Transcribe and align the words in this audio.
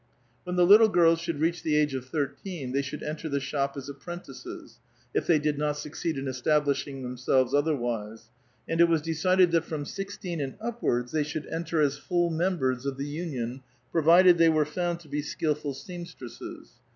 When 0.45 0.55
the 0.55 0.65
little 0.65 0.89
girls 0.89 1.19
should 1.21 1.39
reach 1.39 1.61
the 1.61 1.75
age 1.75 1.93
of 1.93 2.05
thir 2.07 2.25
teen, 2.25 2.71
they 2.71 2.81
should 2.81 3.03
enter 3.03 3.29
the 3.29 3.39
shop 3.39 3.77
as 3.77 3.87
apprentices, 3.87 4.79
if 5.13 5.27
they 5.27 5.37
did 5.37 5.59
not 5.59 5.77
succeed 5.77 6.17
in 6.17 6.27
establishing 6.27 7.03
themselves 7.03 7.53
otherwise; 7.53 8.31
and 8.67 8.81
it 8.81 8.89
was 8.89 9.03
decided 9.03 9.51
that 9.51 9.63
from 9.65 9.85
sixteen 9.85 10.41
and 10.41 10.55
upwards 10.59 11.11
they 11.11 11.21
should 11.21 11.45
enter 11.45 11.81
as 11.81 11.99
full 11.99 12.31
members 12.31 12.87
of 12.87 12.97
the 12.97 13.05
union, 13.05 13.61
provided 13.91 14.39
they 14.39 14.49
were 14.49 14.65
found 14.65 14.99
to 15.01 15.07
be 15.07 15.21
skilful 15.21 15.75
seamstresses. 15.75 16.79